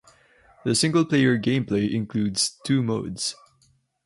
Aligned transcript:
The 0.65 0.73
single-player 0.73 1.37
game 1.37 1.63
play 1.63 1.85
includes 1.93 2.57
two 2.65 2.81
modes. 2.81 3.35